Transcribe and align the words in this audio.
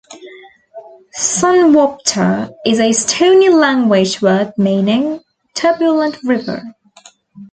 "Sunwapta" 1.15 2.49
is 2.65 2.79
a 2.79 2.91
Stoney 2.91 3.49
language 3.49 4.19
word 4.19 4.51
meaning 4.57 5.19
"turbulent 5.53 6.17
river. 6.23 6.59